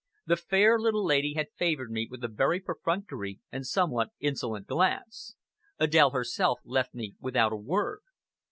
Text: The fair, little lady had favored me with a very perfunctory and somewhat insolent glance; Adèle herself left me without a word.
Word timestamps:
The 0.25 0.35
fair, 0.35 0.79
little 0.79 1.05
lady 1.05 1.35
had 1.35 1.51
favored 1.55 1.91
me 1.91 2.07
with 2.09 2.23
a 2.23 2.27
very 2.27 2.59
perfunctory 2.59 3.39
and 3.51 3.67
somewhat 3.67 4.09
insolent 4.19 4.65
glance; 4.65 5.35
Adèle 5.79 6.11
herself 6.11 6.59
left 6.65 6.95
me 6.95 7.13
without 7.21 7.53
a 7.53 7.55
word. 7.55 7.99